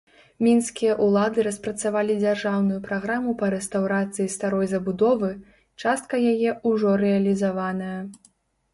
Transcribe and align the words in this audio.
Мінскія 0.45 0.93
ўлады 1.07 1.43
распрацавалі 1.47 2.15
дзяржаўную 2.23 2.79
праграму 2.89 3.37
па 3.43 3.51
рэстаўрацыі 3.57 4.27
старой 4.39 4.73
забудовы, 4.75 5.31
частка 5.87 6.25
яе 6.35 6.59
ўжо 6.75 6.99
рэалізаваная. 7.07 7.97